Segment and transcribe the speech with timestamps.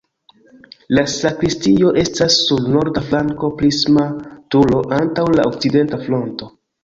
[0.99, 4.07] La sakristio estas sur norda flanko, prisma
[4.55, 6.49] turo antaŭ la okcidenta fronto.